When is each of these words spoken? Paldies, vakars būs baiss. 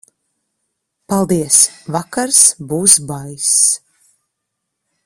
Paldies, 1.13 1.59
vakars 1.97 2.41
būs 2.73 2.99
baiss. 3.13 3.55